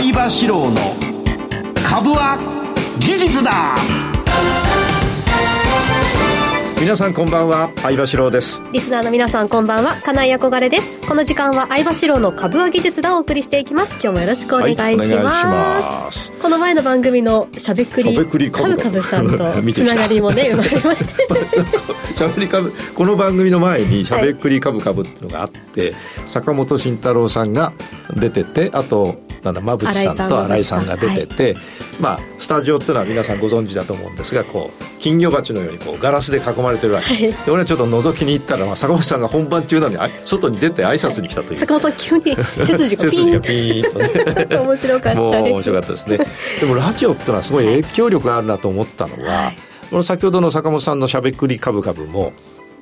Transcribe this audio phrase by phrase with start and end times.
[0.00, 0.76] 相場志郎の
[1.86, 2.38] 株は
[2.98, 3.76] 技術だ。
[6.80, 8.64] 皆さんこんばんは相場志郎です。
[8.72, 10.98] リスナーの皆さんこんばんは金井憧れです。
[11.02, 13.98] この時間は相場志郎の株は技術だをお送りしていきます。
[14.02, 15.14] 今日もよろしくお願いします。
[15.14, 15.22] はい、
[16.06, 16.32] ます。
[16.32, 19.36] この前の番組のしゃべくりカブカブさんと
[19.70, 21.26] つながりもね生まれまして。
[22.16, 25.94] しゃべりかぶこの番組の前にしゃべくりカブカブっていうのがあって、はい、
[26.24, 27.74] 坂本慎太郎さんが
[28.16, 31.62] 出ててあとなんだ馬渕さんと新井さんが出てて、はい、
[32.00, 43.98] まあスタジオっていうのは皆さんご存知だと思うんですがこう金魚鉢のようにこうガラスで囲まれてるわけ、はい、で俺はちょっと覗きに行ったら、まあ、坂本さんが本番中なのに外に出て挨拶に来たという、坂本さん急に 背筋がピーンと。
[43.98, 44.56] ね。
[44.60, 45.52] 面白かったです。
[45.52, 46.18] 面白かったですね。
[46.60, 49.58] でもラジオっていうのはすごい影響力があるなと思ったのは、はい、
[49.90, 52.32] この先ほどの坂本さんのしゃべくりカブカブも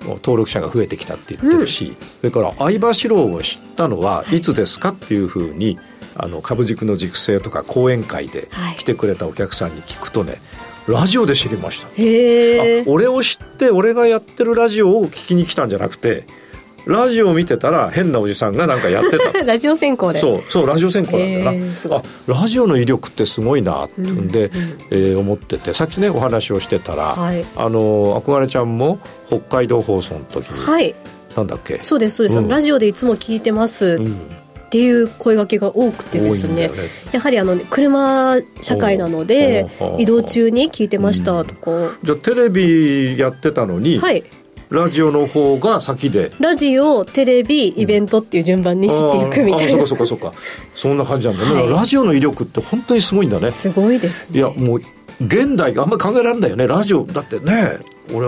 [0.04, 5.78] 登録者が増えてきたって言ってるし、うん、それから相場志郎を知ったのはいつですかっていうふうに
[6.18, 10.40] あの株軸の軸性とか講演会で来てくれたお客さんに聞くとね、
[10.86, 11.88] ラジオで知りました。
[11.96, 16.26] へ俺を知って俺がやってるラジオを聞きに来たんじゃなくて
[16.86, 19.32] ラジオを見てたら変なおじさんがなんかやってた。
[19.44, 20.20] ラジオ専攻で。
[20.20, 21.96] そうそうラジオ専攻なんだな。
[21.98, 30.94] あラジオの威力ってすごいなってんで、うんうん、えー、思っててさっきねお話をしてたら、はい、あの憧れちゃんも北海道放送の時に、はい、
[31.36, 31.80] なんだっけ？
[31.82, 34.16] そうですそうです、うん、ラジオでいつも聞いてます、うん
[34.68, 36.70] っていう声がけが多くてですね、ね、
[37.12, 39.66] やはりあの車社会なので
[39.96, 44.22] 移動中に聞いてましたとか、うん、じゃあテレビやってたのに、はい、
[44.68, 46.32] ラジオの方が先で。
[46.38, 50.34] ラジオテレビイベントっていう順番にしていくみたいな、うん、あそうかそうかそうか。
[50.74, 53.50] そんな感じなんだね、はい、ラジオの威力って本当にすごいんだね。
[53.50, 54.80] すごいです、ね、いやもう
[55.24, 56.66] 現代があんまり考えられないよね。
[56.66, 57.78] ラジオだってね
[58.12, 58.26] 俺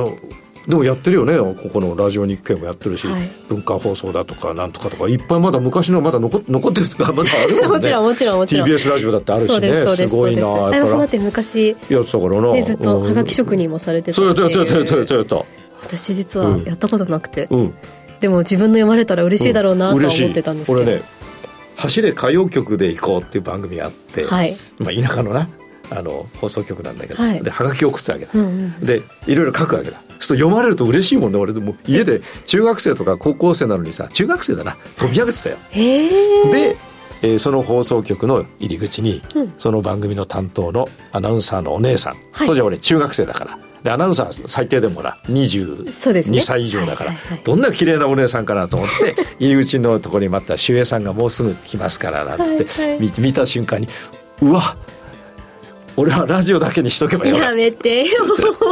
[0.67, 1.39] でもやってるよね。
[1.39, 5.09] ここのラジオ日経もやってるし、はい、文化放送だとかなんとかとか。
[5.09, 7.69] いっぱいまだ昔のまだ残残ってるとかまだあるもんね。
[7.69, 8.69] もちろんもちろんもちろん。
[8.69, 9.87] TBS ラジオだってあるしね。
[9.97, 15.45] すごいなあやさんだって昔やってたからな、ね、ずっとはがき職人もされてたったやったやったやったやった
[15.83, 17.75] 私実はやったことなくて、うん、
[18.21, 21.03] でも自分の読まれたら嬉しいだろうなと思ってたんですけど、うん、俺ね
[21.77, 25.49] 走れ歌謡曲で行こうっていう番組があって、はい、まあ田舎のな
[25.91, 30.01] あの放送局なんだけど、はい、ではがき送ってわけだ、うんうん、でいろいろ書くわけだ。
[30.21, 31.75] そう読まれると嬉しいもんね俺でも。
[31.87, 34.77] 家で中学生とか高校生なのにさ中学生だな。
[34.99, 35.57] 飛び上げてたよ。
[35.73, 36.77] で、
[37.23, 43.59] えー、その放送局の入り口に、うん、その番組の担当のアナウンサーのお姉さん、はい、当時は俺中学生だから。
[43.83, 47.15] でアナウンサー最低でもほら22歳以上だから、
[47.45, 53.89] どんな綺麗なお姉さんかなと思って 入り口のところに待った守衛さんがもうすぐ来ますからなんて、はいはい、見た瞬間に
[54.43, 54.77] うわ
[56.01, 58.07] 俺はラジオだけにしとけばよやめてよ。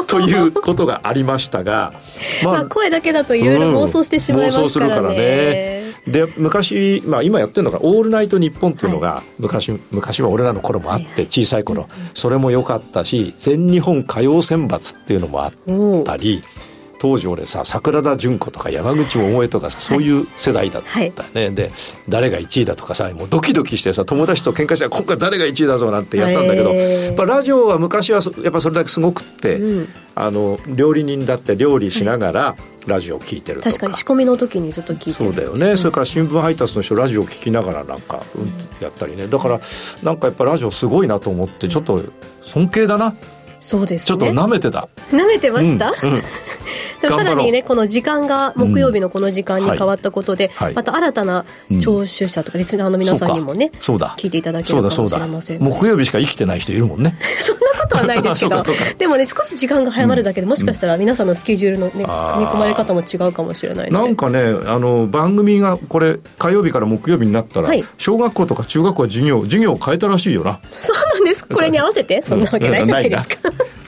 [0.07, 1.93] ということがありましたが、
[2.43, 5.79] まあ、まあ声だけだといろいろ妄想してしまいますからね,、うん、からね。
[6.07, 16.43] で昔、まあ、今やってるのが「オールナイトニッポン」っていうのが昔はい、昔は俺らの頃もあって小さい頃、それも良かったし全日本歌謡選抜っていうのもあったり、
[16.99, 21.71] 当時俺さ桜田淳子とか山口百恵とかさそういう世代だったね、はい、で
[22.09, 32.57] 誰が1位だとかさもうドキドキしてさ友達と喧嘩して今回誰が1位だぞなんてやったんだけど、やっぱラジオは昔はやっぱそれだけすごくって、うん、あの料理人だって料理しながら
[32.87, 35.15] ラジオを聞いてるとか、確かに仕込みの時にずっと聞いてる。
[35.15, 39.29] そうだよね、うん、それから新聞配達の人ラジオ聞きながらなんか、うん、やったりね。
[39.29, 39.61] だから
[40.03, 42.03] なんかやっぱラジオすごいなと思ってちょっと
[42.43, 43.15] 尊敬だな、
[43.61, 44.89] そうです、ね、ちょっと舐めてた。
[45.11, 46.21] 舐めてました、うんうん
[47.01, 51.45] さらにねこの時間が木曜日のこの時間に変わったことで、また新たな
[51.81, 54.15] 聴取者とかリスナーの皆さんにもねそうだ。
[54.19, 57.17] 聞いていただけるかもしれません、木曜日しか生きてない人いるもんね。
[57.39, 58.63] そんなことはないですけど。
[58.99, 70.61] でもね少し時間が早まるだけでもしかしたら皆さんのスケジュールのね組み込まれ方も違うかもしれないなんかねあの番組がこれ火曜日から木曜日になったら、小学校とか中学校は授業授業を変えたらしいよな。
[70.73, 71.47] そうなんです。
[71.47, 72.23] これに合わせて？
[72.27, 73.37] そんなわけないじゃないですか、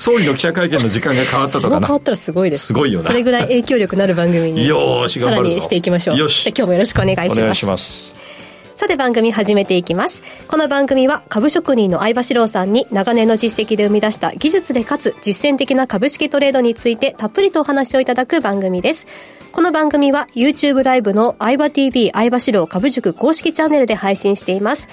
[0.00, 1.87] 総理の記者会見の時間が変わったとかな。
[1.87, 2.69] 変わったらすごいです。
[2.69, 3.09] すごいよな。
[3.09, 6.16] それぐらい影響力のある番組によしさらにしていきましょう。
[6.16, 6.49] よし。
[6.49, 7.41] 今日もよろしくお願いします。
[7.41, 8.17] お願いします。
[8.76, 10.23] さて番組始めていきます。
[10.49, 19.06] この番組は株職人の相場志郎さんに長年の実績で生み出した技術でかつ実践的な株式トレードについてたっぷりとお話をいただく番組です。
[19.52, 24.88] この番組は YouTube ライブの相場 TV 相場志郎株塾公式チャンネルで配信しています。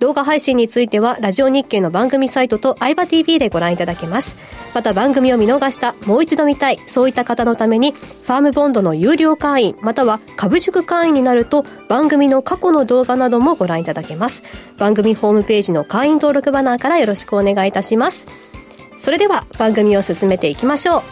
[0.00, 4.34] 動画配信については、ラジオ日経の番組サイトと相葉 TV でご覧いただけます。
[4.72, 14.42] また番組を見逃した、もう一度見たい、そういった方のために、ファームボンドの有料会員、または株塾会員になると、番組の過去の動画などもご覧いただけます。
[14.78, 18.26] 番組ホームページの会員登録バナーからよろしくお願いいたします。
[18.98, 21.02] それでは番組を進めていきましょう。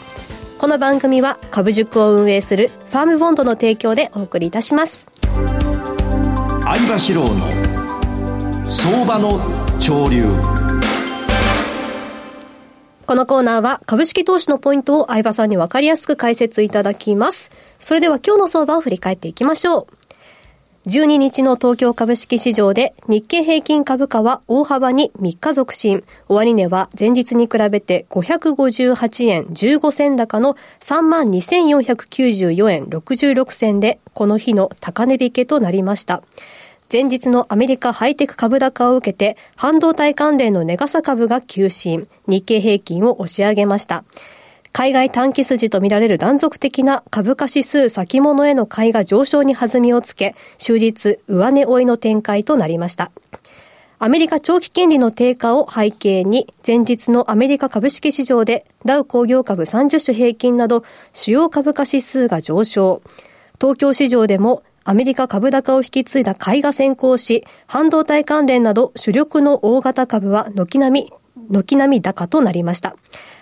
[0.58, 5.08] この番組は株塾を運営するファームボンドの提供でお送りいたします。
[6.62, 7.68] 相場志郎の
[8.70, 9.41] 相場の
[9.81, 10.26] 潮流
[13.06, 17.50] このコーナーは株式投資のポイントを相葉さんにわかりやすく解説いただきます。
[17.79, 19.87] それでは今日の相場を振り返っていきましょう。
[20.87, 26.05] 12日の東京株式市場で日経平均株価は大幅に3日続伸。
[26.29, 36.23] 終値は前日に比べて558円15銭高の32,494円66銭でこの日の高値引けとなりました。
[36.90, 44.05] 前日のアメリカハイテク株高を受けて、半導体関連のネガサ株が急進、日経平均を押し上げました。
[44.73, 53.11] 海外短期筋とみられる断続的な株価指数先物への買いが上昇に弾みをつけ、終日上値追いの展開となりました。
[53.99, 63.02] アメリカ長期金利の低下を背景に、前日のアメリカ株式市場でダウ工業株30種平均など主要株価指数が上昇。
[63.61, 71.12] 東京市場でもアメリカ株高を引き継いだ買いが先行し、半導体関連など主力の大型株は軒並み、
[71.50, 72.96] 軒並み高となりました。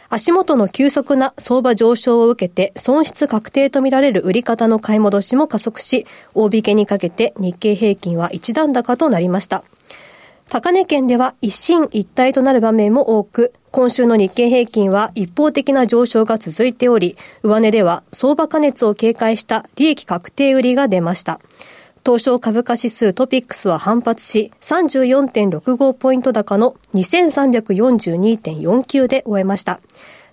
[0.08, 6.04] 足元の急速な相場上昇を受けて損失確定とみられる売り方の買い戻しも加速し、
[6.34, 9.62] 大引けにかけて日経平均は一段高となりました。
[10.48, 21.40] 高値圏では一進一退となる場面も多く、今週の日経平均は一方的な上昇が続いており、上値では相場加熱を警戒した利益確定売りが出ました。
[22.02, 29.78] 東証株価指数トピックスは反発し、34.65ポイント高の2342.49で終えました。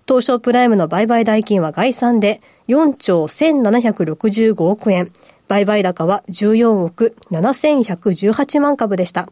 [0.08, 2.40] 東証プライムの売買代金は概算で
[2.70, 5.12] 4兆1765億円。
[5.50, 9.28] 売買高は14億7118万株でした。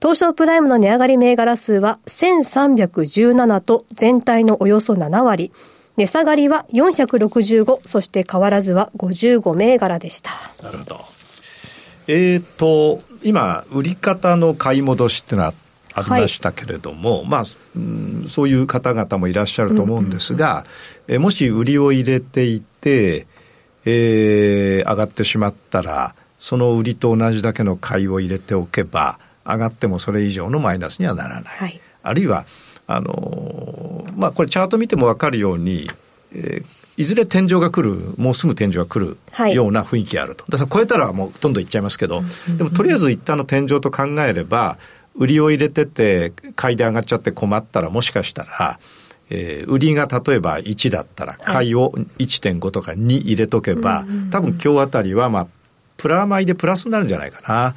[0.00, 5.52] 東証プライムの値上がり銘柄数は1317と全体のおよそ7割。
[5.98, 10.30] 値下がりは465、そして変わらずは55銘柄でした。
[10.62, 11.00] なるほど。
[12.06, 15.54] えっ、ー、と、今、売り方の買い戻しっていうのは
[15.92, 17.44] ありましたけれども、はい、まあ、
[17.76, 20.64] うん、そういう方々もいらっしゃると思うんですが、
[21.08, 23.26] えもし売りを入れていて、
[23.84, 31.44] えー、上がってしまったら、その売りと同じだけの買いを入れておけば、上がってもそれ以上のマイナスにはならない。
[31.44, 32.46] はい、あるいは
[32.86, 35.88] あのまあこれチャート見ても分かるように、
[36.34, 36.64] えー、
[36.96, 39.16] いずれ天井が来るもうすぐ天井が来る
[39.52, 42.22] ような雰囲気あると、だから超えたらもうどんどんいっちゃいますけど、
[42.56, 44.76] でもとりあえず一旦の天井と考えれば
[45.14, 48.78] 売りを入れてて買いで上がっちゃって困ったらもしかしたら
[49.30, 51.74] えー、売りが例えば1だったら買い。
[51.74, 55.46] を1.5とか2入れとけば、多分今日あたりはまあ
[56.00, 57.74] プラマイでプラスになるんじゃないかな。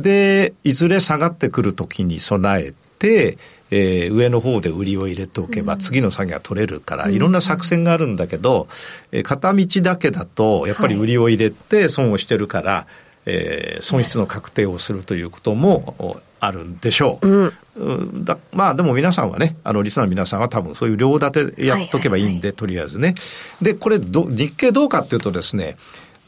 [0.00, 3.36] で、いずれ下がってくるときに備えて、
[3.70, 8.68] えー、上の方で売りを入れておけば次の作業が取れるから、いろんな作戦があるんだけど、
[9.10, 12.86] えー、片道だけだとやっぱり売りを入れて損をしてるから、はい、
[13.26, 17.52] えー、損失の確定をするということもあるんでしょう。
[17.76, 23.14] うん、だまあでも皆さんはね、あのリスナーの皆さんは多分そういう両立てやっとけばいいんで、とりあえずね。
[23.60, 25.76] で、これど、日経どうかっていうとですね、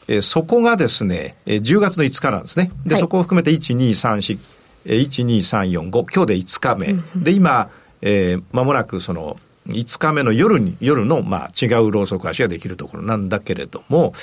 [0.07, 2.71] えー、そこがですね、えー、10月の5日なんですね。
[2.85, 4.39] で、はい、そこを含めて1、2、3、4、
[4.85, 6.95] えー、1、2、3、4、5、今日で5日目。
[7.15, 7.69] で、今、
[8.01, 9.37] えー、間もなくその、
[9.67, 14.13] 5日目の夜に、夜の、まあ、違うローソク足ができるところなんだけれども、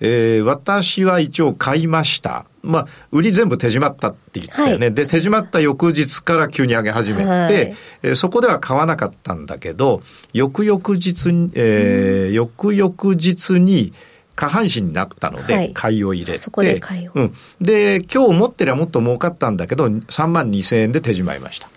[0.00, 2.46] えー、私は一応買いました。
[2.62, 4.86] まあ、売り全部手締まったって言ったよね。
[4.86, 13.92] はい、で、手締まった翌日から急に上げ始めて、はい、えー、そこでは買わなかったんだけど、翌々日に、えー、翌々日に、
[14.38, 17.12] 下半身になったので、買いを入れて、そこで買いを。
[17.12, 17.34] うん。
[17.60, 21.68] で、今日持ってりゃもっと儲かったんだけど、3万2千円で手じまいました。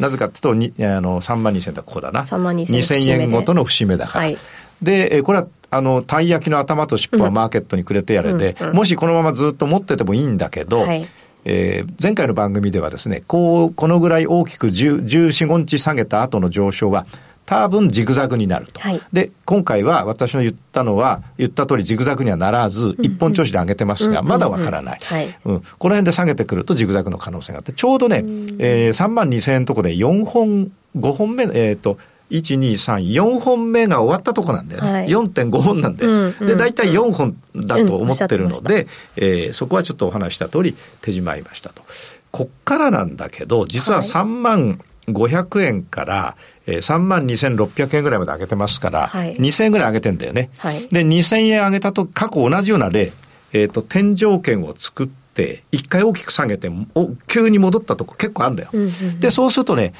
[0.00, 2.24] なぜかっていうと、あの、3万2千円だここだな。
[2.24, 2.80] 3万2千円。
[2.80, 4.24] 2千円ごとの節目だから。
[4.24, 4.38] はい、
[4.82, 11.06] で、これは、あの、たい焼きの頭と尻尾はマーケットにくれてやれで、うんもしこのままずっと持っててもいいんだけど、はい
[11.44, 17.06] えー、前回の番組ではですね、こう、このぐらい大きく14、15日下げた後の上昇は、
[17.48, 18.78] 多分ジグザグになると。
[18.78, 24.98] はい、で、今回は私の言ったのは、言った通りジグザグにはならず、一本調子で上げてますが、まだわからない。
[25.46, 25.60] うん。
[25.60, 28.22] この辺で下げてくるとジグザグの可能性があって、ちょうどね、
[28.58, 31.96] えー、3万2千円のとこで4本、5本目、えっ、ー、と、
[32.28, 34.92] 1、2、3、4本目が終わったとこなんだよね。
[34.92, 36.04] はい、4.5本なんで。
[36.04, 41.82] うんうん、で、大体4本だと思ってるので、うん、えー、そこはちょっとお話した通り手じまいましたと。
[42.30, 46.36] こっからなんだけど、実は3万500円から、
[46.66, 50.50] えー、3万2600円ぐらいまで上げてますから、はい、2000円ぐらい上げてんだよね。
[50.58, 53.12] はい、で、2000円上げたと、過去同じような例、
[53.52, 58.70] えっ、ー、と、天井圏を作って、一回大きく下げて、お急に戻ったとこ結構あるんだよ。
[58.72, 59.94] うんうんうん、で、そうするとね、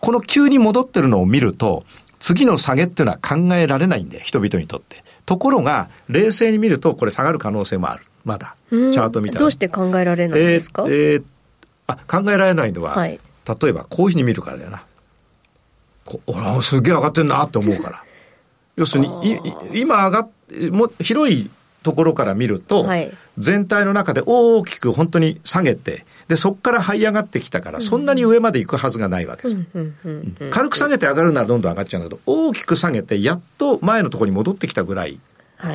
[0.00, 1.84] この急に戻ってるのを見ると、
[2.18, 5.04] 次の下げっていうのは考えられないんで、人々にとって。
[5.26, 8.04] ところが、冷静に見ると、これ下がる可能性もある。
[8.24, 8.54] まだ。
[8.70, 9.40] チャート見たら。
[9.40, 10.84] どうして考えられないんですか？
[10.86, 11.22] えー、えー、
[11.86, 14.84] あ考えられないのは、はい、例えばこういうふうに見るからだよな。
[16.04, 16.20] こ
[16.62, 18.04] すげえ上がってんなって思うから。
[18.76, 19.40] 要するに、い
[19.74, 20.28] 今上がっ、
[20.70, 21.48] も広い
[21.84, 29.56] ところから見ると、はい、全体の中で大きく本当に下げて、で、そこから這い上がってきたから、そんなに上まで行くはずがないわけです。
[30.50, 35.20] 軽く下げて上がるならどんどん上がっちゃうんだけど、大きく下げて、やっと前のところに戻ってきたぐらい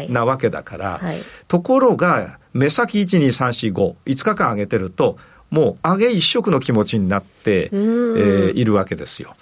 [0.10, 1.06] なわけだから、はい。
[1.06, 5.18] はい、ところが、目先1、2、3、4、5、5日間上げてると、
[5.50, 9.36] もう上げ一色の気持ちになって、えー、いるわけですよ。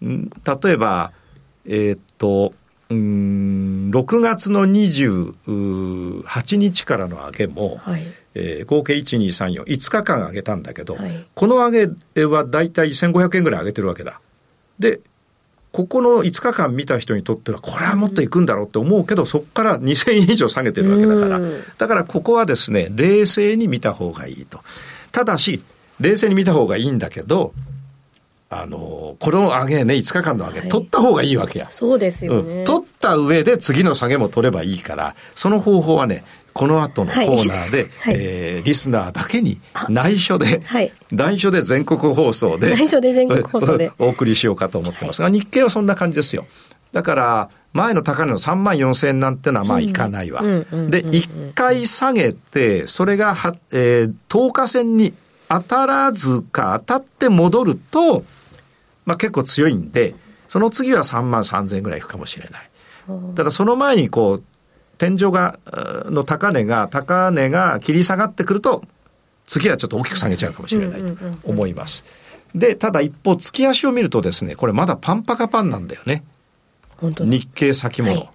[0.00, 1.12] 例えば、
[1.66, 2.52] えー、っと、
[2.90, 8.02] うん、6月の28日からの上げも、はい、
[8.34, 14.20] えー、合計1234、5日間上げたんだけど、はい、この上げはだいたい1500円ぐらい上げてるわけだ。
[14.78, 15.00] で、
[15.72, 21.40] ここの5日間見た人にとっては、これはもっといくんだろうって思うけど、そこから2000円以上下げてるわけだから、
[21.78, 24.60] だからここはですね、冷静に見た方がいいと。
[25.14, 25.62] ただし、
[26.00, 27.54] 冷静に見た方がいいんだけど、
[28.50, 31.70] あの、この上げね、5日間の上げ、はい、取った方がいいわけや。
[31.70, 32.64] そうですよね、うん。
[32.64, 43.92] 取った上で次の下げも取ればいいから、その方法はね、この後のコーナーで、 はい、えー、リスナーだけに内緒で、はい、内緒で全国放送で、内緒で全国放送で。
[44.00, 46.44] お送りしようかと思ってますが、日経はそんな感じですよ。
[46.94, 50.42] だから、前の高値の3万4千円なんてのはまあいかないわ。
[50.70, 55.12] で、一回下げて、それがは、えー、10日線に
[55.48, 58.24] 当たらずか当たって戻ると、
[59.04, 60.14] まあ結構強いんで、
[60.46, 62.70] その次は3万3千円ぐらいいくかもしれない。
[63.34, 64.42] ただその前にこう、
[64.96, 65.58] 天井が、
[66.06, 68.84] の高値が、高値が切り下がってくると、
[69.44, 72.04] 次はちょっと大きく下げちゃうかもしれないと思います。
[72.54, 76.22] で、ただ一方、月足を見るとですね、これまだパンパカパンなんだよね。
[77.00, 78.14] 日経先物。
[78.14, 78.30] はい、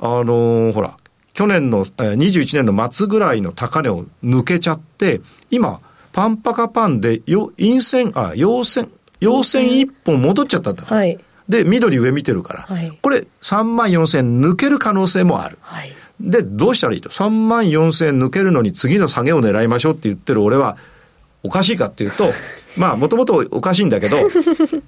[0.00, 0.96] あのー、ほら、
[1.32, 5.80] 去年の、えー、21年の末ぐらいの高値を抜けちゃって、今、
[6.12, 10.84] パンパカパンで、よ、陰線、あ、陽線、陽線一本戻っちゃったんだ。
[10.84, 11.18] はい。
[11.48, 12.62] で、緑上見てるから。
[12.62, 15.58] はい、これ、3万4千抜ける可能性もある。
[15.60, 15.92] はい。
[16.20, 20.76] で、どうしたらいいと？3万4千抜けるのに次の下げを狙いましょうって言ってる俺は、
[21.42, 22.30] おかしいかっていうと、
[22.78, 24.16] まあ、もともとおかしいんだけど、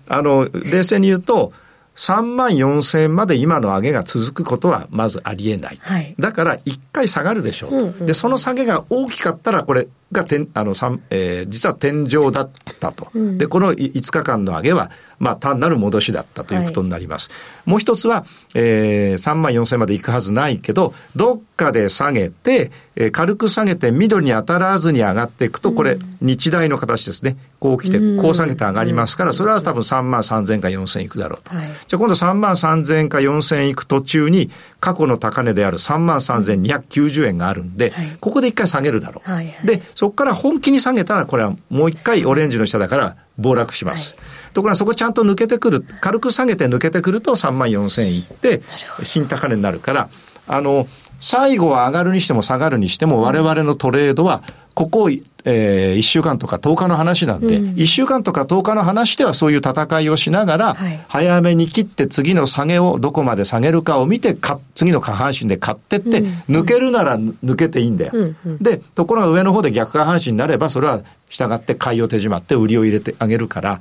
[0.09, 1.53] あの、冷静に言うと、
[1.97, 5.79] 3万4千円まで今の上げが続くことはまずありえない。
[5.81, 7.71] はい、だから1回下がるでしょう。
[7.71, 10.73] うんうんうん、で、その下げが大きかったらこれが天、あの、
[11.11, 13.09] えー、実は天井だったと。
[13.13, 17.31] うん、で、この5日間の上げはまあ単なる戻しだったということになります。
[17.31, 17.37] は
[17.67, 27.37] い、もう一つは、えー、3万4千まで行くはずないけど、どっかで下げて、えー、軽く下げて緑に当たらずに上がっていくと、これ、日大の形ですね。
[27.59, 31.55] こう来て、こう下げて上がりますから、それは多分3万3千か4千いくだろうと。
[31.57, 39.31] はい、じゃあ今度3万3千か4千いく途中に、過去の高値である3万3290円があるんで、はい、ここで一回下げるだろう。
[39.31, 44.15] はいはい、で、そこから本気に下げたら、これはもう一回オレンジの下だから暴落します。
[44.15, 48.61] はい、ところがそこちゃんと抜けてくる、軽く下げて抜けてくると3万4000円いって、
[49.03, 50.11] 新高値になるから、
[50.47, 50.87] あの、
[51.27, 68.13] 最後は上がるにしても下がるにしても、我々のトレードは、ここ、えー、1週間とか10日の話なんで、うん、1週間とか10日の話ではそういう戦いをしながら、はい、早めに切って次の下げをどこまで下げるかを見て、か次の下半身で買ってって、うん、抜けるなら抜けていいんだよ。
[68.15, 73.81] うんうん、で、ところが上の方で逆下半身になれば、それは従って買いを手締まって売りを入れてあげるから、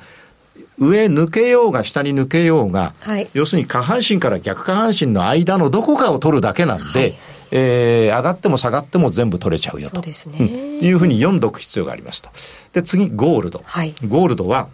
[0.77, 7.15] 上抜けようが下に抜けようが、はい、要するに下半身から逆下半身の間のどこかを取るだけなんで、はい、
[7.51, 9.95] えー、上がっても下がっても全部取れちゃうよと。
[9.95, 10.37] そうですね。
[10.39, 12.29] うん、いうふうに読んどく必要がありますと。
[12.73, 13.61] で、次、ゴールド。
[13.65, 14.67] はい、ゴールドは、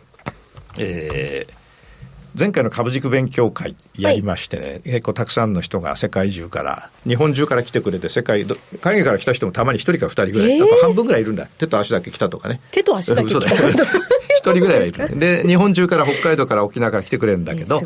[0.77, 1.53] えー、
[2.37, 11.47] 前回の株軸勉強会やりましてね、はい、結構たくさんの人が世界中から、日本中から来てくれて、世界、海外から来た人もたまに一人か二人ぐらい、えー、半分ぐらいいるんだ。
[11.57, 12.61] 手と足だけ来たとかね。
[12.71, 13.39] 手と足だけ来た。
[14.37, 15.19] 一人ぐらいはいる。
[15.19, 17.81] で、日本中から北海道から沖縄から来てくれるんだけど、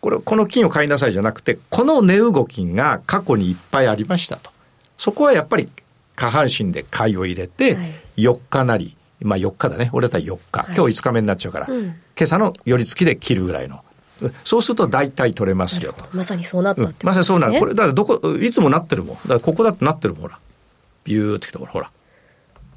[0.00, 4.50] これ、この金を買いなさいじゃなくて、この値動きが過去にいっぱいありましたと。
[4.96, 5.68] そこはやっぱり
[6.16, 7.76] 下半身で買いを入れて、
[8.16, 9.90] 4日なり、まあ4日だね。
[9.92, 10.64] 俺だったら4日。
[10.74, 13.82] 今日5日目になっちゃうから、今朝の寄り付きで切るぐらいの。
[14.44, 16.04] そうすると大体取れますよと。
[16.12, 17.06] まさにそうなったってことですね。
[17.08, 17.58] まさにそうなる。
[17.58, 19.16] これ、だからどこ、いつもなってるもん。
[19.16, 20.38] だからここだってなってるもん、ほら。
[21.04, 21.90] ビューってきて、ほら。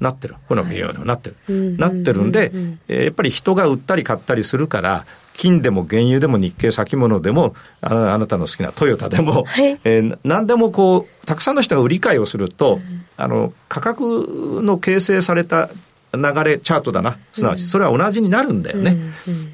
[0.00, 0.34] なってる。
[0.48, 1.76] このビューなってる。
[1.78, 2.52] なってるんで、
[2.88, 15.70] やっぱり人が売ったり買ったりするから、金でも原油でも日経先物でもあなたの好きなトヨタでも、はい、えー、何でもこうたくさんの人が売り買いをすると、うん、あの価格の形成された
[16.14, 17.18] 流れチャートだな。
[17.32, 18.96] すなわちそれは同じになるんだよね、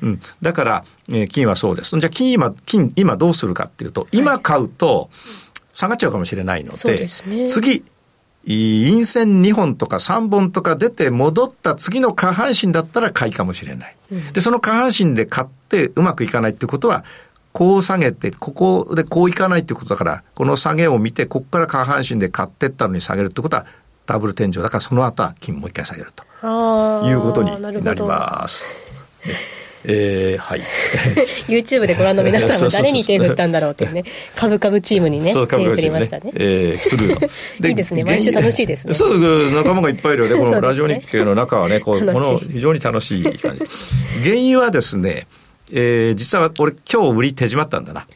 [0.02, 1.98] うん、うん、だから、えー、金はそうです。
[1.98, 5.10] じゃあ金今金今どうするかっていうと今買うと
[5.74, 7.84] 下がっちゃうかもしれないので、ね、次
[8.48, 13.96] 陰線2本とか3本とか出て戻った次の下半身だったら買いかもしれない。
[14.32, 17.04] で、その下半身で買ってうまくいかないってことは、
[17.52, 23.66] こう下げて、ここでこういかないってことだから、この下げを見て、ここから下半身で買ってったのに下げるってことは、
[24.08, 26.24] ダブル天井だからその後は金もう一回下げると
[27.06, 28.64] いうことになります。
[29.84, 30.60] えー、はい。
[31.46, 36.32] YouTube でご覧の皆さんは誰に手振ったんだろうというね、株株チームにね、手振りましたね。
[36.34, 37.20] えー、振るの。
[37.68, 38.94] いいですね、毎週楽しいですね。
[38.94, 40.40] そう、仲間がいっぱいいるよね。
[40.42, 43.64] このラジオ日経の中はね、こうこの非常に楽しい感じ。
[44.24, 45.26] 原油はですね、
[45.70, 48.06] えー、実は俺今日売り手締まったんだな。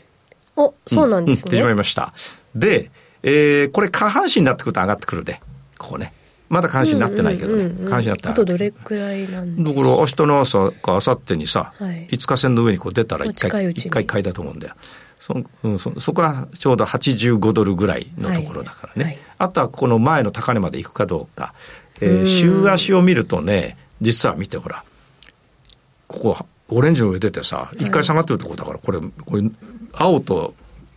[0.57, 1.51] お、そうなんですね。
[1.51, 2.15] 手締まりました。
[2.55, 2.91] で、
[3.23, 5.41] えー、これ下半身になってくると上がってくるで、
[5.83, 6.13] ここね。
[6.49, 7.63] まだ監視になってないけどね。
[7.63, 8.33] 監視になってない。
[8.33, 14.75] あとどれくらいなんだから明日の朝か明後日にさ、はい、5日線の上にこう出たら一回、一回買いだと思うんだよ。
[15.19, 19.05] そ,、うん、そそこはちょうど85ドルぐらいのところだからね。
[19.05, 21.55] はいはい、あとはこの前の高値まで行くかどうか。
[22.01, 24.85] えー、週足を見るとね、実は見てほら、
[26.09, 29.43] ここオレンジの上出てさ、一回下がってるところだから、これ、これ、
[29.93, 30.55] 青と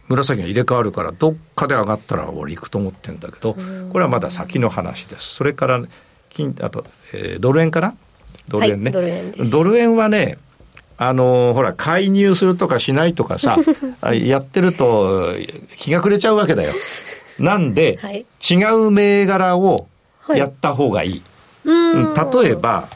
[0.07, 3.55] 紫が入れ替わるからどっかで上がったら俺行くと思ってんだけど
[3.91, 5.35] これはまだ先の話です。
[5.35, 5.81] それから
[6.29, 7.95] 金あと、えー、ドル円かな？
[8.47, 10.37] ドル円ね、はい、ドル円ドル円はね
[10.97, 13.57] あのほら介入するとかしないとかさ
[14.13, 15.33] やってると
[15.77, 16.73] 気が暮れちゃうわけだよ。
[17.39, 19.87] なんで、はい、違う銘柄を
[20.29, 21.21] やった方がいい、
[21.65, 22.87] はい、例えば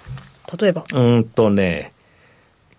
[0.60, 0.84] 例えば？
[0.94, 1.92] うんとね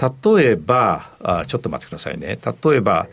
[0.00, 2.38] 例えばあちょっと待ってくださいね。
[2.62, 3.06] 例えば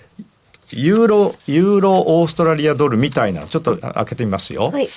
[0.74, 4.72] ユーロ、ユーロオーストラリアドルみたいな、ちょっと開けてみますよ。
[4.72, 4.88] はい、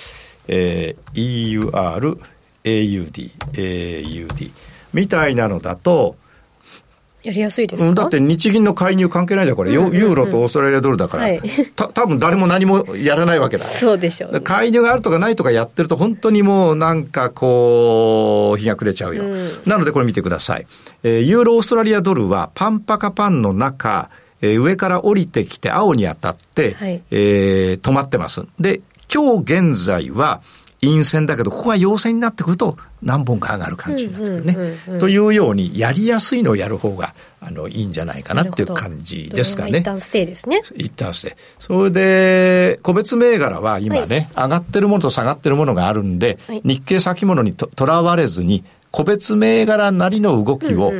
[0.47, 2.19] えー、EUR、
[2.63, 4.51] AUD、AUD
[4.93, 6.15] みたいなのだと、
[7.23, 11.41] やりやすいですだって日銀の介入関係ないじゃん、これ、ユーロとオーストラリアドルだから、はい、
[11.75, 13.65] た多分誰も何もやらないわけだ。
[13.65, 19.23] そうでしょう、介入があるとかないとかやってると、本当にもうなんかこう、日が暮れちゃうよ。
[19.23, 20.65] うん、なのでこれ見てください。
[21.03, 24.09] えー、ユーロオーストラリアドルはパンパカパンの中、
[24.41, 28.43] えー、上から降りてきて青に当たって、はい、えー、止まってます。
[28.59, 28.81] で、
[29.13, 30.41] 今日現在は
[30.81, 34.99] 陰線だけど、ここが陽線になってくると何本か上がる感じになってくるね。
[34.99, 39.79] というように、やりやすいのをやる方が、あの、いいんじゃないかなっていう感じですかね。
[39.79, 40.61] 一旦ステイですね。
[40.75, 41.31] 一旦ステイ。
[41.59, 50.93] それで、個別銘柄は今ね、はい、上がってるものと下がってるものがあるんで、はい、日経先物にとらわれずに、個別銘柄なりの動きを、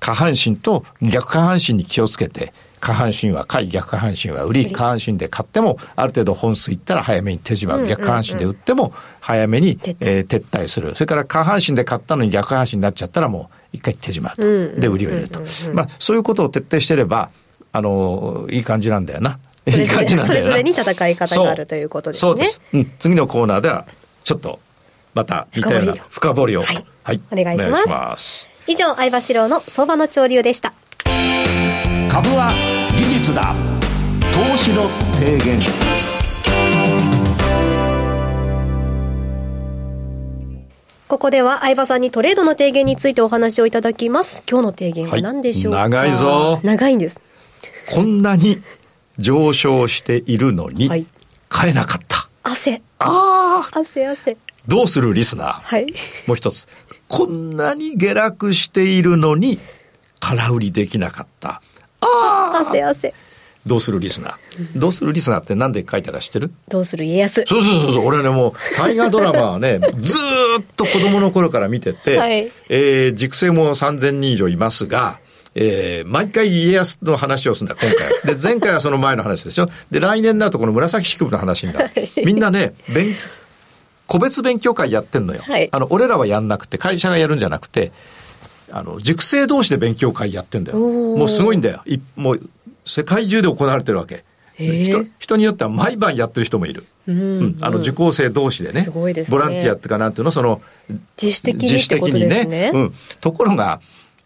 [0.00, 2.54] 下半身と逆下半身に気をつけて、
[2.86, 7.86] 下半身は買い、逆下半身は売り、下半身で買っても、ある程度本数いったら早めに手締まう。
[7.86, 10.94] 逆下半身で売っても、早めに、えー、撤退する。
[10.94, 14.36] それから下半身で買ったのに逆下半身になっちゃったらもう一回手締まう
[14.74, 14.80] と。
[14.80, 15.40] で、売りを入れると。
[15.72, 17.30] まあ、そういうことを徹底してれば、
[17.72, 19.40] あの、いい感じなんだよな。
[19.66, 20.44] いい感じなんだよな。
[20.44, 22.30] それぞれに戦い方があるということですね。
[22.30, 22.62] そうです。
[22.72, 22.92] うん。
[23.00, 23.84] 次のコーナーでは、
[24.22, 24.60] ちょっと、
[25.12, 26.62] また似たような深掘りを。
[26.62, 26.84] はい。
[27.02, 28.48] はい、お願いします。
[28.68, 30.72] 以上、相場志郎の相場の潮流でした。
[32.16, 32.75] 株は技
[33.18, 33.54] 術だ
[34.30, 35.58] 投資の提言
[41.08, 44.42] ここでは相葉さんにトレードの提言についてお話をいただきます。
[44.46, 46.60] 今日の提言は何でしょうか、はい、長いぞ。
[46.62, 47.18] 長いんです。
[47.88, 48.60] こんなに
[49.18, 51.06] 上昇しているのに、
[51.48, 52.28] 買えなかった。
[52.42, 52.82] 汗。
[52.98, 53.78] ああ。
[53.78, 54.36] 汗汗。
[54.66, 55.60] どうするリスナー？
[55.62, 55.86] はい。
[56.26, 56.66] もう一つ。
[57.08, 59.58] こんなに下落しているのに、
[60.20, 61.62] 空売りできなかった。
[62.58, 63.14] 汗汗。
[63.66, 64.78] どうするリスナー？
[64.78, 66.52] どうするリスナーって何で書いたか知ってる？
[66.68, 67.42] どうする家康。
[67.46, 68.06] そうそうそうそう。
[68.06, 70.16] 俺ね、もう、大河ドラマはね、 ず
[70.60, 75.18] っと子供の頃から見てて、はい、えー、熟成も3000人以上いますが、
[75.56, 77.90] えー、毎回家康の話をするんだ、今
[78.24, 78.36] 回。
[78.36, 79.66] で、前回はその前の話でしょ？
[79.90, 81.90] で、来年になるとこの紫式部の話になる。
[82.24, 83.16] みんなね、勉
[84.06, 85.42] 個別勉強会やってんのよ。
[85.42, 87.90] はい、あの、俺らはやんなくて、会社がやるんじゃなくて、
[88.70, 90.78] あの、塾生同士で勉強会やってんだよ。
[90.78, 91.82] もうすごいんだよ。
[91.86, 92.50] いもう、
[92.84, 94.24] 世界中で行われてるわけ。
[94.58, 96.86] 人人によっては毎晩やってる人もいる。
[97.06, 98.80] うん、うん、あの受講生同士でね。
[98.80, 99.36] すごいですね。
[99.36, 100.62] ボランティアっていうかなんていうの、その、
[101.20, 102.44] 自主的に自主的にね。
[102.44, 102.92] ねうん。
[103.20, 103.80] ところが、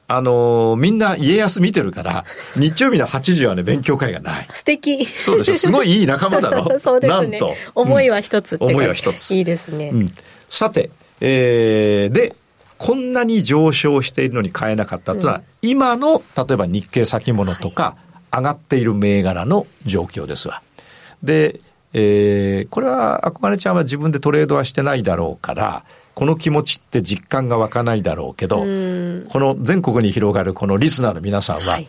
[0.06, 2.24] あのー、みんな家康見てるから、
[2.56, 4.48] 日曜日の8時はね、勉強会がない。
[4.52, 5.04] 素敵。
[5.04, 5.56] そうでしょ。
[5.56, 6.64] すごいいい仲間だろ。
[6.78, 7.28] そうですね。
[7.28, 7.54] なんと。
[7.74, 9.32] 思いは一つ、うん、思いは一つ。
[9.32, 9.90] いいですね。
[9.92, 10.12] うん、
[10.48, 12.34] さて、えー、で、
[12.80, 17.96] こんなに上昇しているのに買えなかったというのは、うん、今の、例えば日経先物とか、
[18.32, 20.62] 上がっている銘柄の状況ですわ。
[21.22, 21.60] で、
[21.92, 31.86] えー、これは、あこまねちゃんは自分でトレードはしてないだろうから、この気持ちって実感が湧かないだろうけど、この全国に広がるこのリスナーの皆さんは、い。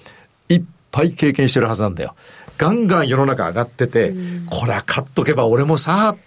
[0.56, 2.16] っぱい経験してるはずなんだよ。
[2.58, 4.14] ガンガン世の中上がってて、
[4.50, 6.18] これは買っとけば俺もさ、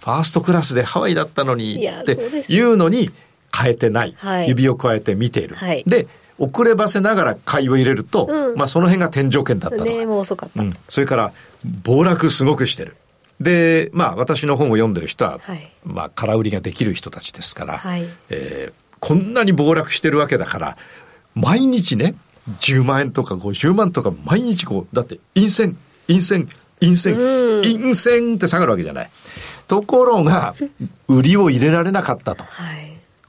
[0.00, 2.12] ファーストクラスでハワイだったのにって
[2.52, 3.10] いうのに
[3.56, 4.14] 変えてない。
[4.18, 5.56] はい、指を加えて見ている。
[5.56, 6.06] はい、で、
[6.38, 9.84] 遅ればせながら買いを入れると、うん、まあその辺が天井圏だったとか。
[9.84, 10.76] ね、もう遅かった、うん。
[10.88, 11.32] それから
[11.84, 12.96] 暴落すごくしてる。
[13.40, 20.76] で、まあ、私の本を読んでる人は、はい、まあ、空売りができる人たちですから、はい、えー、こんなに暴落してるわけだから、
[21.34, 22.14] 毎日ね、
[22.60, 26.48] 10万円とか50万とか毎日こう、だって陰線、陰線、
[26.80, 27.16] 陰線、
[27.62, 29.10] 陰線って下がるわけじゃない。
[29.68, 30.54] ところが、
[31.08, 32.44] 売りを入れられなかったと。
[32.44, 32.79] はい、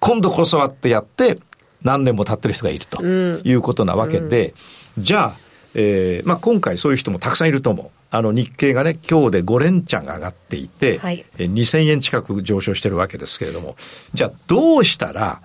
[0.01, 1.37] 今度こそはってやって、
[1.83, 4.53] 何年も経ってる人がいるということなわけで、
[4.97, 5.37] うん、じゃあ、
[5.73, 7.89] えー、まあ今回そういう人もたくさんいると思う。
[8.13, 13.77] あの日経がね、今日で5連チャンが上がっていて、はい、2000円近く上昇してるわけですけれども、
[14.13, 15.41] じゃあどうしたら、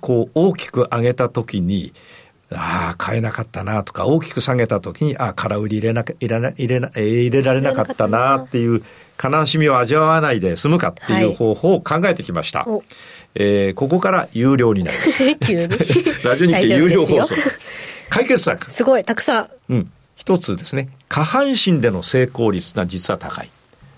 [0.00, 1.94] こう大きく上げた時に、
[2.50, 8.82] ああ、買えなかったなとか、大きく下げた時に、ああ、空売り入れな入れな入れな入れられなかったなっていう
[9.22, 12.64] 悲しみを味わわないで済むかっていう方法を考えてきました。
[12.64, 12.82] はい、
[13.36, 15.36] えー、ここから有料になります。
[15.40, 15.76] 急に。
[16.24, 17.34] ラジオ日経有料放送。
[18.10, 18.70] 解決策。
[18.70, 19.48] すごい、たくさん。
[19.70, 19.90] うん。
[20.16, 23.50] 一つですね、下半身での成功率が実は高い。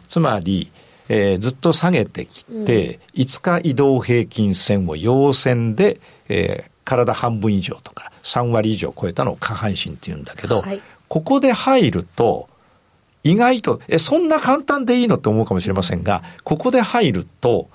[0.09, 0.70] つまり、
[1.09, 12.48] えー、ずっと下げてきて、うん、5日移動平均線を陽線で、えー、体半分以上とか3割以上超えたのを下半身って言うんだけど、はい、ここで入ると、
[13.26, 17.68] 意外と、え、そんな簡単でいいのって思うかもしれませんが、ここで入ると、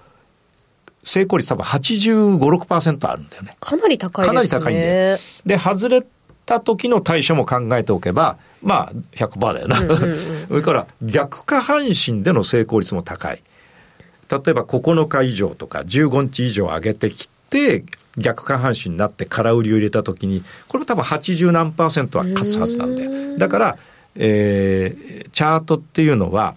[1.04, 3.58] 成功率多分85、6%あるんだよね。
[3.60, 4.34] かなり高いですね。
[4.34, 5.18] かなり高いんで。
[5.46, 6.06] で、外れ
[6.46, 9.76] た時の対処も考えておけば、まあ100%だよな。
[10.48, 13.42] それから逆下半身での成功率も高い。
[14.30, 17.84] 例えば9日以上とか15日以上上げてきて、
[18.18, 23.38] 逆下半身になって空売りを入れた時に、これも多分80何パーセントは勝つはずなんだよ。
[23.38, 23.78] だから、
[24.16, 26.56] えー、チャートっていうのは、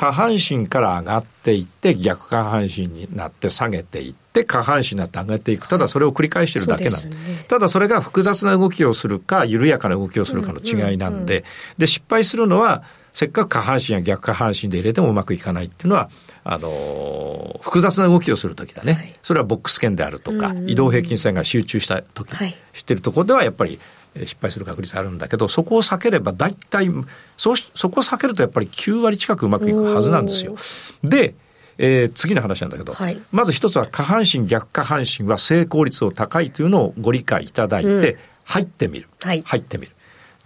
[0.00, 5.68] 下半身から上がっていって逆下半身になって下げていって下半身になって上げていく。
[5.68, 7.16] ただそれを繰り返してるだけなんで、ね、
[7.48, 11.44] ただそれが複雑な動きをするか緩やかな動きをするかの違いなんで、
[11.76, 16.08] で失敗するのはせっかく下半身や逆下半身で入れてもうまくいかないっていうのは
[16.44, 23.78] あのー、複雑な動きをする時だね、はい、それはボックス圏であるとか、移動平均線が集中した時、はい、してるところではやっぱり
[24.16, 26.88] 失敗する確率あるんだけどそこを避ければ大体
[27.36, 30.56] そそこを避けるとやっぱり9割近くうまくいくはずなんですよ。
[31.04, 31.34] で
[31.82, 39.92] えー、次の話なんだけど、はい、まず一つは下半身逆下半身は成功率を高いというのをご理解いただいて、入ってみる、はい、入ってみる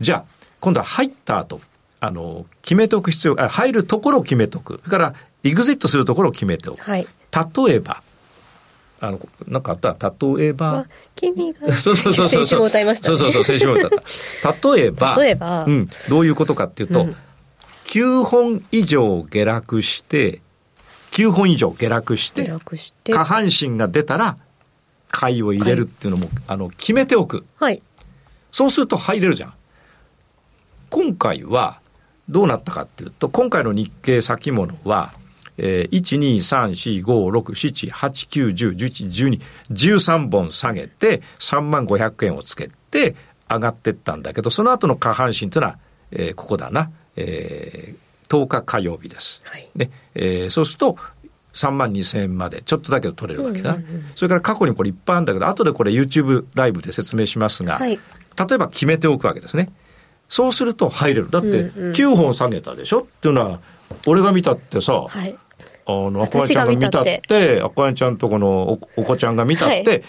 [0.00, 0.24] じゃあ
[0.60, 1.60] 今度は入った後
[2.00, 7.06] あの決めておく必要あ入るところを決めておくそれからエグジットするところを決めておく、はい、
[7.66, 8.02] 例えば
[9.00, 10.14] あの、なんかあった？
[10.36, 10.72] 例えば。
[10.72, 11.72] まあ、君が。
[11.76, 12.44] そうそうそうそう。
[12.44, 14.70] 先週も歌いました、ね、そうそうそう、先週も歌った。
[14.74, 15.14] 例えば。
[15.18, 15.64] 例えば。
[15.64, 15.88] うん。
[16.08, 17.16] どういうことかっていうと、うん、
[17.84, 20.40] 9本以上下落して、
[21.10, 24.38] 9本以上下落して、して下半身が出たら、
[25.10, 27.44] 買いを入れるっていうのも、はい、あの、決めておく。
[27.60, 27.82] はい。
[28.52, 29.54] そうすると入れるじゃん。
[30.88, 31.80] 今回は、
[32.28, 35.12] どうなったかっていうと、今回の日経先物は、
[35.56, 43.14] えー、1、2、3、4、5、6、7、8、9、10、11、12、13本下げて、3万500円をつけて
[43.48, 45.78] 上がってったんだけど、その後の下半身というのは、
[46.10, 49.42] えー、ここだな、えー、10日火曜日です。
[49.44, 50.96] はい、ねえー、そうすると、
[51.54, 53.78] 3万2千円までちょっとだけ取れるわけだ、
[54.16, 58.00] それから過去にこれいっぱいあるんだけど後でこれ YouTube ライブで説明しますが、はい、例
[58.56, 59.70] えば決めておくわけですね
[60.34, 61.30] そうすると入れる。
[61.30, 63.60] だって、9本下げたでしょ、っていうのは、
[64.04, 65.38] 俺が見たってさ、はい、
[65.86, 70.02] あの、赤谷ちゃんが見たって、赤谷ちゃんとこのおお子ちゃんが見たって、はい、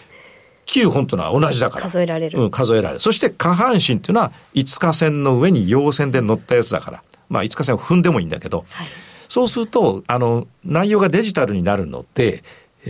[0.65, 1.83] 9本というのは同じだから。
[1.83, 2.41] 数えられる。
[2.41, 3.01] うん、数えられる。
[3.01, 7.03] そして下半身っていうのは5日線の上に陽線で乗ったやつだから。
[7.29, 8.87] まあ5日線を踏んでもいいんだけど、はい、
[9.29, 12.43] そうすると、あの、内容がデジタルになるので、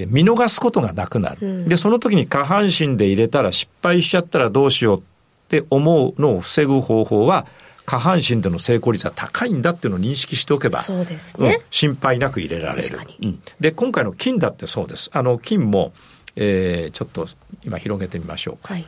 [0.08, 1.38] 見逃すことがなくなる。
[1.42, 5.02] うん、で、その時に下半身で入れたら失敗しちゃったらどうしようっ
[5.48, 7.48] て思うのを防ぐ方法は、
[7.86, 13.00] 下半身での成功率は高いんだっていうのを認識しておけば、そうですね、うん、心配なく入れられる。
[13.22, 15.10] うん、で、今回の金だってそうです。
[15.14, 15.94] あの、金も、
[16.36, 17.28] えー、ちょっと
[17.64, 18.74] 今広げてみましょうか。
[18.74, 18.86] はい、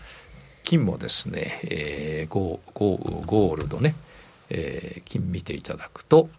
[0.64, 3.96] 金もですね、えー、ゴゴゴールドね、
[4.50, 6.30] えー、金見ていただくと、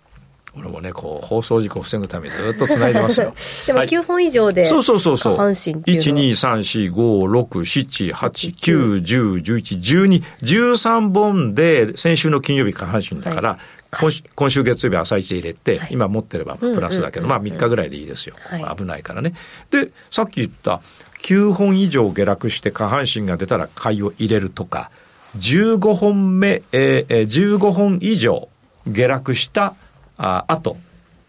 [0.59, 3.33] これもね、こう、放送事故を防ぐためにずっと繋いでますよ。
[3.67, 5.33] でも9本以上で、はい、そうそうそうそう。
[5.35, 13.59] 下半身っていうの1、2、3、4、5、6、7、8、9、10、11、12、13本で、先週の金曜日下半身だから、はい
[13.91, 18.37] 今週今週月曜日朝一で入れて、はい、今持ってればプラスだけど、まあ3日ぐらいでいいですよ。
[18.39, 19.33] はい、危ないからね。
[19.71, 20.83] で、さっき言った
[21.23, 24.91] 9本以上下落して下半身が出たら買いを入れるとか、
[25.39, 28.51] 15本目、えー、15本以上
[28.87, 29.75] 下落した
[30.19, 30.77] ああと、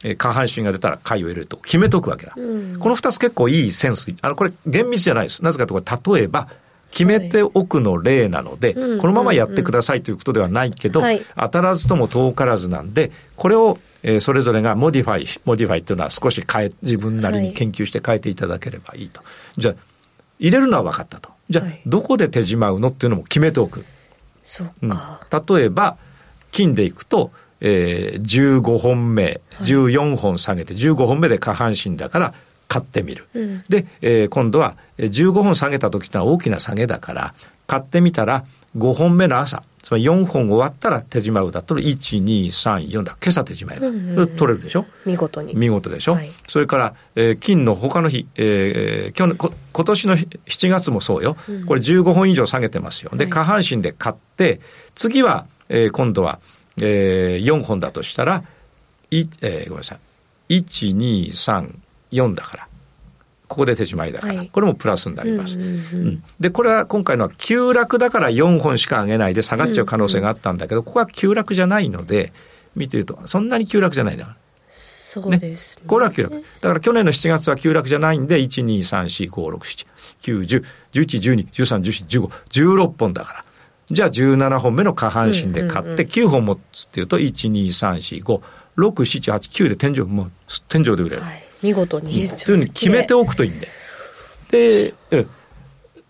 [0.04, 2.34] えー、下半身が出たら買いを入れると決めとくわけだ。
[2.36, 4.13] うん、この2つ結構いいセンス。
[4.21, 5.43] あの、これ厳密じゃないです。
[5.43, 6.47] なぜかというと、例えば、
[6.91, 11.04] 決めておくの例なので、はい、このままやってくださいということではないけど、
[11.36, 19.19] 当たらずとも遠からずなんで、これを、えー、それぞれが modify、modify というのは少し変え、自分なりに研究して変えていただければいいと。
[19.19, 19.25] は
[19.58, 19.75] い、じゃあ、
[20.39, 21.30] 入れるのは分かったと。
[21.49, 23.86] じゃあ、どこで手じまうのっていうのも決めておく。
[24.43, 25.58] そうか、うん。
[25.58, 25.97] 例えば、
[26.52, 32.34] 金でいくと、えー、15本目、14本下げて、15本目で下半身だから
[32.67, 33.28] 買ってみる。
[33.34, 37.34] うん、で、えー、今度は15本下げた時ってのは大きな下げだから、
[37.67, 38.45] 買ってみたら
[38.78, 43.15] 5本目の朝、つまり4本終わったら手締まうだと1、2、3、4だ。
[43.22, 44.86] 今朝手締まえば、うんうん、取れるでしょ？
[45.06, 45.56] 見事に。
[45.56, 51.38] 見事でしょ、はい、それから、えー、金の他の日、えー、去年こ、今年の7月もそうよ。
[51.67, 53.12] これ15本以上下げてますよ。
[53.15, 54.60] で、下半身で買って、
[54.95, 56.39] 次は、えー、今度は、
[56.81, 58.43] えー、4本だとしたら、
[59.11, 59.95] いえー、ごめんなさ
[60.49, 60.57] い。
[60.57, 61.75] 1、2、3、
[62.11, 62.67] 4だから。
[63.47, 72.31] ここで手締まいだから、はい、これもプラスになります、うんうんうんうん、で、これは今回のは急落だから4本しか上げないで下がっちゃう可能性があったんだけど、うんうん、ここは急落じゃないので、
[72.75, 74.37] 見てると、そんなに急落じゃないな。
[74.69, 76.35] そうですね、ね、これは急落。
[76.61, 79.87] だから去年の7月は急落じゃないんで、1、2、3、4、5、6、7、
[80.21, 80.63] 9、10、
[80.93, 83.45] 11、12、13、14、15、16本だから。
[83.91, 88.41] じゃあ17本目の下半身で買って9本持つっていうと、1、2、3、4、5、
[88.78, 90.32] 6、7、8、9で天井、もう
[90.67, 91.21] 天井で売れる。
[91.21, 92.13] はい、見事に。
[92.13, 93.67] というふうに決めておくといいんで。
[94.52, 95.25] で、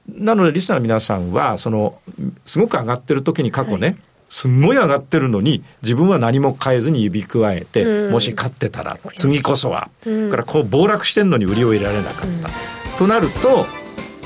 [0.09, 1.99] なのでリスナーの皆さんは、その、
[2.45, 3.97] すごく上がってる時に過去ね、はい。
[4.29, 12.37] すんごい上がってるのに自分は何も変えずに指加えて、うん、もし勝ってたら次こそは、うん、からこう暴落してんのに売りを入れられなかった、うん、
[12.99, 13.65] となると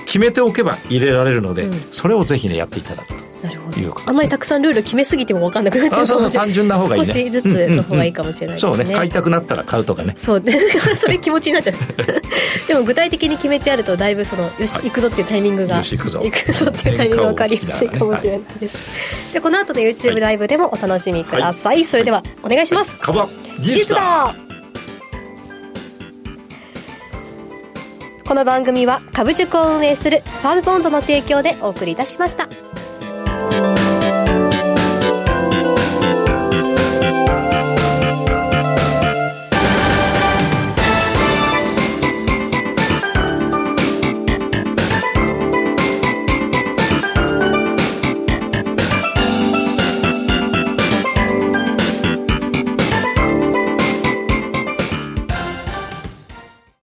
[0.06, 3.23] 決めておけば入れられるので、それをぜひねやっていただくと。
[3.43, 4.01] なるほど。
[4.06, 6.47] あんまりたくさんルール決めすぎても分かんなくなっちゃうかもしれない。
[6.47, 10.13] 単純な方がいい、ね、少しずつの方がいいかもしれないですね、そうね買いたくなったら買うとかね。
[10.15, 10.41] そう。
[10.95, 11.73] それ気持ちになっちゃう。
[12.67, 16.21] でも具体的に決めてあるとだいぶそのよし、行くぞっていうタイミングがよし行くぞ。
[16.23, 23.27] 行くぞっていうタイミングが分かりやすいかもしれないです、はい、でこの後の YouTube ライブでもお楽しみください、はい、それではお願いします、株は
[23.60, 24.36] 技術だ。
[28.25, 32.47] この番組は株塾を運営するファームボンドの提供でお送りいたしました。